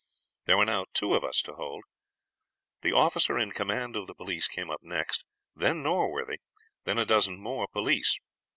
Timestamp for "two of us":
0.93-1.43